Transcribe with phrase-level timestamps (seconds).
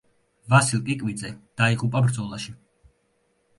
[0.53, 1.31] ვასილ კიკვიძე
[1.63, 2.57] დაიღუპა ბრძოლაში.